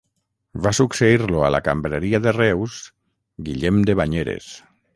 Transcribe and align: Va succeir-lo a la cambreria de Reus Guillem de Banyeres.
Va 0.67 0.71
succeir-lo 0.77 1.43
a 1.47 1.51
la 1.55 1.59
cambreria 1.67 2.21
de 2.25 2.35
Reus 2.39 2.81
Guillem 3.49 3.79
de 3.91 3.97
Banyeres. 4.01 4.49